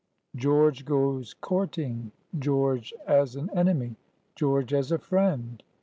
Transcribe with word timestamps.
GEORGE 0.35 0.83
GOES 0.83 1.35
COURTING.—GEORGE 1.41 2.91
AS 3.05 3.35
AN 3.35 3.51
ENEMY.—GEORGE 3.55 4.73
AS 4.73 4.91
A 4.91 4.97
FRIEND. 4.97 5.61